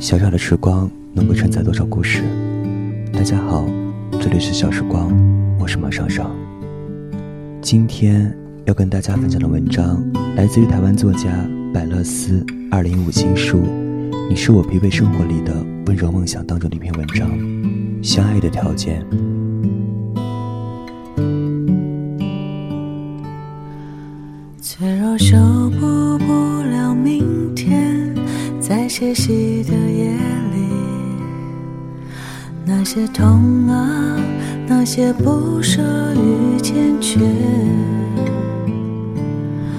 [0.00, 2.22] 小小的时光能够承载多少故事？
[3.12, 3.66] 大家好，
[4.12, 5.12] 这里是小时光，
[5.58, 6.34] 我是马尚尚。
[7.60, 8.34] 今天
[8.64, 10.02] 要跟大家分享的文章
[10.34, 13.58] 来自于台湾作家百乐思二零一五新书
[14.30, 17.28] 《你是我疲惫生活里的温柔梦想》当中的一篇文章
[18.02, 19.04] 《相爱的条件》。
[24.62, 25.36] 脆弱守
[29.00, 30.12] 在歇息的夜
[30.52, 30.60] 里，
[32.66, 34.20] 那些痛啊，
[34.68, 35.82] 那些不舍
[36.16, 37.18] 与坚决。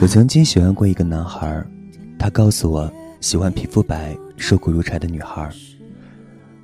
[0.02, 1.63] 我曾经喜欢过一个男孩，
[2.17, 5.48] 他告诉我喜欢皮肤白、瘦骨如柴的女孩。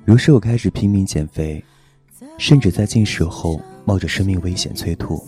[0.06, 1.64] 于是我开始拼命减肥，
[2.38, 5.24] 甚至在进食后冒着生命危险催吐。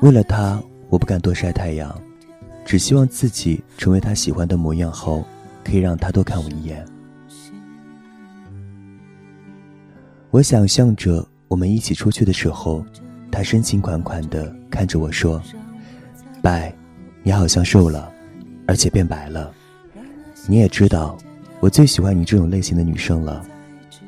[0.00, 0.60] 为了他。
[0.88, 1.92] 我不敢多晒太阳，
[2.64, 5.24] 只希望自己成为他喜欢的模样后，
[5.66, 6.86] 可以让他多看我一眼。
[10.30, 12.86] 我想象着我们一起出去的时候，
[13.32, 15.42] 他深情款款地看着我说
[16.40, 16.72] ：“白，
[17.24, 18.08] 你好像瘦了，
[18.68, 19.52] 而且变白了。
[20.46, 21.18] 你也知道，
[21.58, 23.44] 我最喜欢你这种类型的女生了。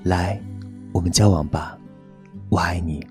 [0.05, 0.41] 来，
[0.93, 1.77] 我们交往吧，
[2.50, 3.05] 我爱你。”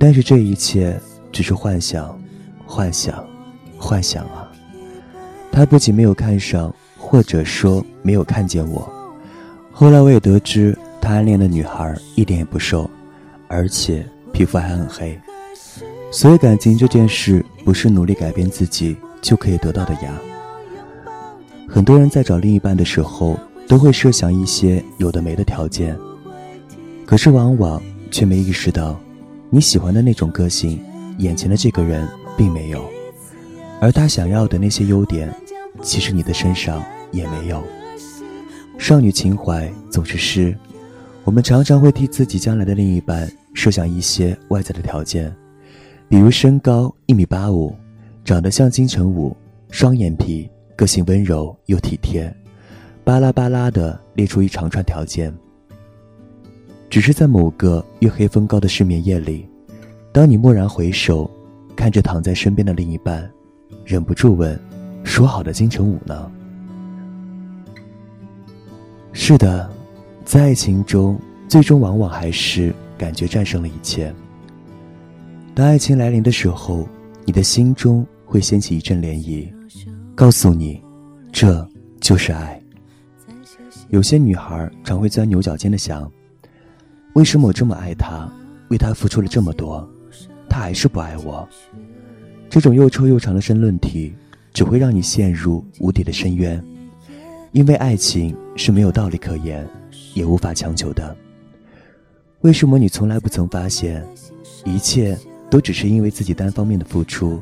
[0.00, 0.98] 但是这一切。
[1.32, 2.18] 只是幻想，
[2.64, 3.22] 幻想，
[3.76, 4.50] 幻想啊！
[5.52, 6.74] 他不仅没有看上，
[7.08, 8.92] 或者说没有看见我。
[9.70, 12.90] 后来我也得知，他暗恋的女孩一点也不瘦，
[13.46, 15.16] 而且皮肤还很黑。
[16.10, 20.18] 所以感情这件事，不是努力改变自己就可以得到的呀。
[21.68, 25.96] 很多人在找另一半的时候，都会设想一些有的没的条件，
[27.06, 28.98] 可是往往却没意识到，
[29.48, 30.82] 你喜欢的那种个性。
[31.18, 32.84] 眼前的这个人并没有，
[33.80, 35.32] 而他想要的那些优点，
[35.80, 36.82] 其实你的身上
[37.16, 37.62] 也没有。
[38.78, 40.56] 少女情怀总是诗，
[41.24, 45.34] 我们常常会替自己将来的另一半设想一些外在的条件，
[46.08, 47.74] 比如身高一米八五，
[48.24, 49.36] 长得像金城武，
[49.70, 52.32] 双眼皮，个性温柔又体贴，
[53.02, 55.34] 巴拉巴拉的列出一长串条件。
[56.88, 59.48] 只是在某个月黑风高的失眠夜里。
[60.12, 61.30] 当你蓦然回首，
[61.74, 63.28] 看着躺在身边的另一半，
[63.84, 64.58] 忍不住问
[65.02, 66.30] ：“说好的金城武呢？”
[69.18, 69.68] 是的，
[70.26, 71.18] 在爱情中，
[71.48, 74.14] 最终往往还是感觉战胜了一切。
[75.54, 76.86] 当爱情来临的时候，
[77.24, 79.48] 你的心中会掀起一阵涟漪，
[80.14, 80.80] 告诉你，
[81.32, 81.66] 这
[81.98, 82.60] 就是爱。
[83.88, 86.08] 有些女孩常会钻牛角尖的想：
[87.14, 88.30] 为什么我这么爱他，
[88.68, 89.88] 为他付出了这么多？
[90.46, 91.48] 他还是不爱我。
[92.50, 94.14] 这种又臭又长的申论题，
[94.52, 96.62] 只会让你陷入无底的深渊。
[97.52, 99.68] 因为爱情是没有道理可言，
[100.14, 101.16] 也无法强求的。
[102.40, 104.04] 为什么你从来不曾发现，
[104.64, 105.16] 一切
[105.50, 107.40] 都只是因为自己单方面的付出，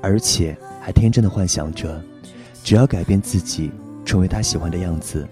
[0.00, 2.02] 而且还天真的幻想着，
[2.62, 3.70] 只要改变自己，
[4.04, 5.26] 成为他喜欢的样子，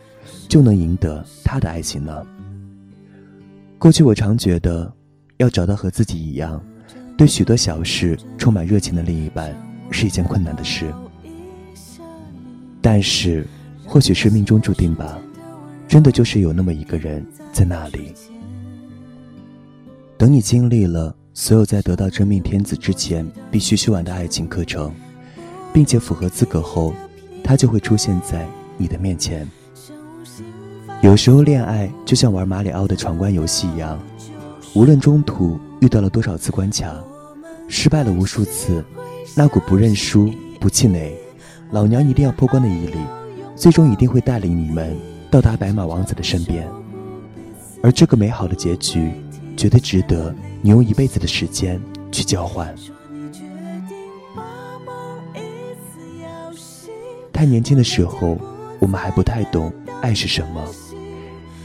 [0.48, 2.26] 就能赢得他的爱情呢？
[3.78, 4.92] 过去我常觉得，
[5.38, 6.62] 要找到和自己一样。
[7.16, 9.54] 对许多小事充满热情的另一半
[9.90, 10.92] 是一件困难的事，
[12.80, 13.46] 但是，
[13.92, 15.18] 或许是命中注定吧，
[15.86, 17.22] 真的就是有那么一个人
[17.52, 18.14] 在那里，
[20.16, 24.90] 等你经历了所有在得到真命天子之前必须修完的爱情课程，
[25.74, 26.94] 并且符合资格后，
[27.44, 28.48] 他就会出现在
[28.78, 29.46] 你的面前。
[31.02, 34.00] 有时候，恋爱就像玩马里奥的闯关游戏一样，
[34.74, 35.60] 无论中途。
[35.80, 36.94] 遇到了多少次关卡，
[37.68, 38.82] 失败了无数次，
[39.36, 41.12] 那股不认输、不气馁，
[41.72, 42.94] 老娘一定要破关的毅力，
[43.62, 44.98] 最终一定会带领你们
[45.30, 46.68] 到达白马王子的身边。
[47.80, 49.12] 而这个美好的结局，
[49.56, 51.80] 绝对值得你用一辈子的时间
[52.10, 52.74] 去交换。
[57.32, 58.36] 太年轻的时候，
[58.80, 60.60] 我们还不太懂爱是什么，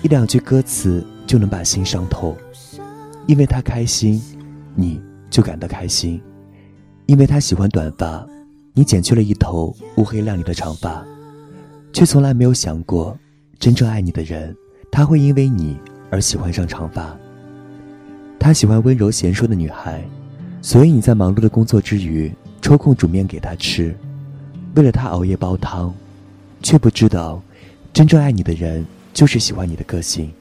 [0.04, 2.38] 一两句歌词就能把心伤透。
[3.26, 4.22] 因为他开心，
[4.76, 5.02] 你
[5.32, 6.20] 就感到开心；
[7.08, 8.24] 因为他喜欢短发，
[8.74, 11.04] 你剪去了一头乌黑亮丽的长发，
[11.94, 13.18] 却从来没有想过，
[13.60, 14.56] 真正爱你的人，
[14.92, 15.78] 他会因为你
[16.10, 17.18] 而喜欢上长发。
[18.40, 20.04] 他喜欢温柔贤淑的女孩，
[20.62, 22.32] 所以你在忙碌的工作之余，
[22.62, 23.96] 抽空煮面给他吃，
[24.76, 25.94] 为了他熬夜煲汤，
[26.62, 27.42] 却不知道，
[27.94, 30.32] 真正爱你的人就是喜欢你的个性，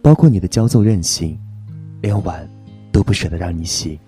[0.00, 1.38] 包括你的骄纵任性。
[2.02, 2.46] 连碗
[2.92, 3.98] 都不舍得让你洗。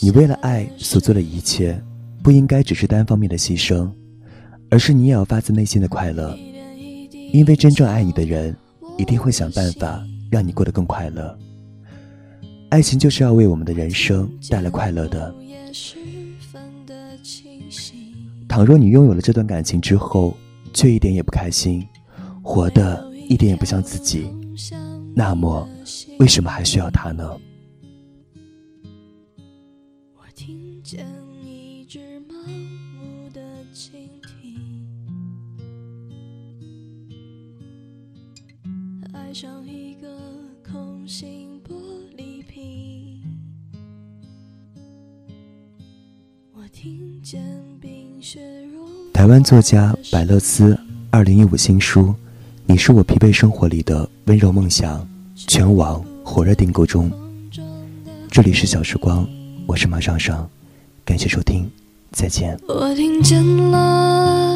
[0.00, 1.78] 你为了爱所做的一切，
[2.26, 3.88] 不应该只是单方面的牺牲，
[4.68, 6.36] 而是你也要发自内心的快乐，
[7.32, 8.52] 因为真正爱你的人
[8.98, 11.38] 一定会想办法让你过得更快乐。
[12.68, 15.32] 爱情就是要为我们的人生带来快乐的。
[18.48, 20.36] 倘若你拥有了这段感情之后，
[20.74, 21.86] 却一点也不开心，
[22.42, 24.28] 活得一点也不像自己，
[25.14, 25.68] 那么
[26.18, 27.38] 为什么还需要他呢？
[30.16, 31.06] 我听见
[39.36, 40.08] 爱上一个
[40.66, 41.74] 空心玻
[42.16, 43.20] 璃瓶。
[46.54, 47.44] 我听见
[47.78, 48.40] 冰雪
[48.72, 48.88] 融。
[49.12, 50.74] 台湾作家百乐斯
[51.10, 52.04] 二零一五新书
[52.64, 55.02] 《你是我疲惫生活里的温柔梦想》
[55.46, 57.12] 全网火热订购中。
[58.30, 59.28] 这里是小时光，
[59.66, 60.48] 我是马上上，
[61.04, 61.70] 感谢收听，
[62.10, 62.58] 再见。
[62.66, 64.55] 我听见了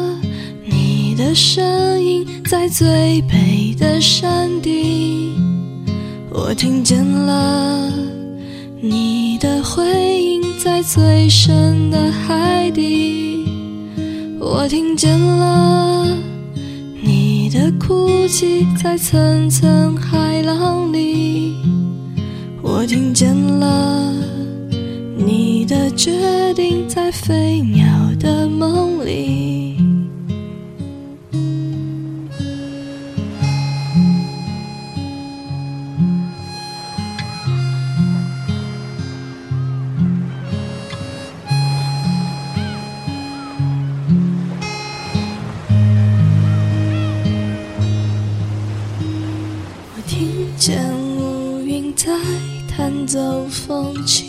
[1.21, 5.35] 的声音，在最北的山顶。
[6.31, 7.93] 我听见了
[8.81, 9.85] 你的回
[10.19, 13.45] 应，在最深的海底。
[14.39, 16.07] 我听见了
[17.03, 21.53] 你的哭泣，在层层海浪里。
[22.63, 24.11] 我听见了
[25.15, 27.85] 你的决定，在飞鸟
[28.19, 29.50] 的梦里。
[53.67, 54.25] 风景，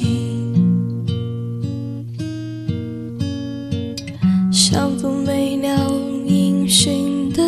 [4.53, 5.91] 像风没了
[6.27, 7.43] 音讯的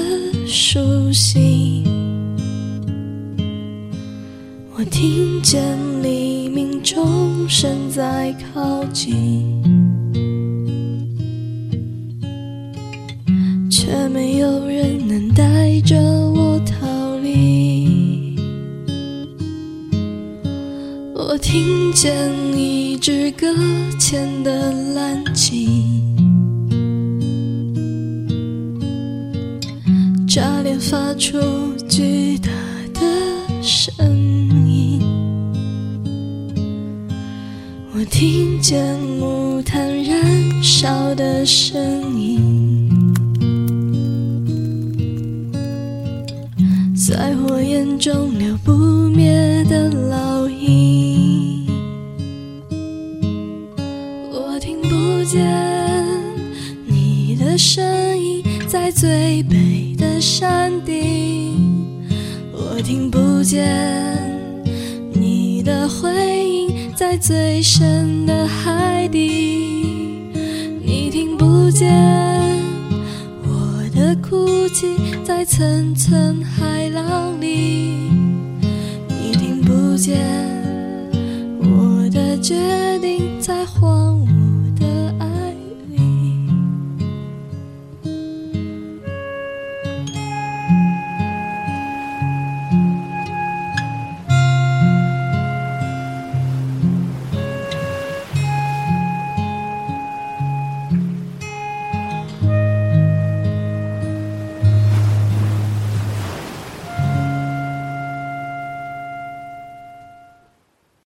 [0.46, 1.84] 书信。
[4.76, 5.62] 我听见
[6.02, 9.62] 黎明钟声在靠近，
[13.70, 15.44] 却没有人能带
[21.54, 22.12] 听见
[22.58, 23.46] 一支搁
[23.96, 25.86] 浅的蓝鲸，
[30.26, 31.38] 炸裂发出
[31.88, 32.50] 巨大
[32.92, 33.00] 的
[33.62, 33.94] 声
[34.66, 35.00] 音。
[37.94, 43.14] 我听见木炭燃烧的声音，
[46.96, 48.72] 在火焰中留不
[49.10, 50.93] 灭的烙印。
[58.94, 61.56] 最北的山顶。
[62.52, 63.68] 我听不见
[65.12, 66.10] 你的回
[66.48, 70.30] 应，在最深的海底。
[70.80, 71.92] 你听不见
[73.42, 78.10] 我的哭泣，在层层海浪里。
[79.08, 80.20] 你听不见
[81.58, 82.54] 我的决